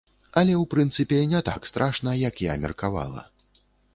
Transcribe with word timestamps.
Але, 0.41 0.53
у 0.59 0.63
прынцыпе, 0.71 1.19
не 1.33 1.41
так 1.51 1.69
страшна, 1.71 2.15
як 2.21 2.43
я 2.47 2.57
меркавала. 2.65 3.27